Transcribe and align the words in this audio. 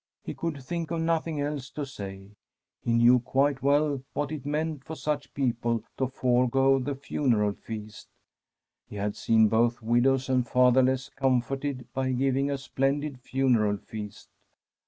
He 0.23 0.33
could 0.33 0.63
think 0.63 0.89
of 0.89 0.99
nothing 0.99 1.39
else 1.39 1.69
to 1.69 1.85
say. 1.85 2.13
He 2.15 2.23
I306I 2.23 2.23
Tki 2.23 2.29
PEACE 2.29 2.31
0f 2.31 2.85
GOD 2.85 2.93
knew 2.93 3.19
quite 3.19 3.61
well 3.61 4.03
what 4.13 4.31
it 4.31 4.45
meant 4.47 4.83
for 4.83 4.95
such 4.95 5.31
people 5.35 5.83
to 5.97 6.07
forego 6.07 6.79
the 6.79 6.95
funeral 6.95 7.51
feast. 7.53 8.07
He 8.87 8.95
had 8.95 9.15
seen 9.15 9.47
both 9.47 9.83
wid 9.83 10.07
ows 10.07 10.27
and 10.27 10.47
fatherless 10.47 11.09
comforted 11.15 11.85
by 11.93 12.13
giving 12.13 12.49
a 12.49 12.57
splendid 12.57 13.19
funeral 13.19 13.77
feast. 13.77 14.29